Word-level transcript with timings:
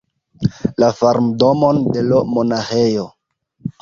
La 0.83 0.87
farmdomon 1.01 1.83
de 1.97 2.01
l' 2.07 2.23
monaĥejo. 2.33 3.05